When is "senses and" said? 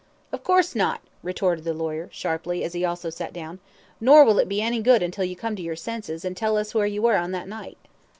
5.75-6.35